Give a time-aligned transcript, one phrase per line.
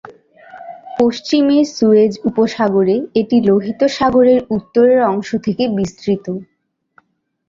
[0.97, 6.25] পশ্চিমে সুয়েজ উপসাগরে এটি লোহিত সাগরের উত্তরের অংশ থেকে বিস্তৃত।